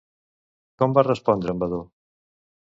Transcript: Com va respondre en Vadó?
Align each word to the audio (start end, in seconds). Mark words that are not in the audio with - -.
Com 0.83 0.95
va 0.99 1.03
respondre 1.09 1.55
en 1.57 1.61
Vadó? 1.65 1.83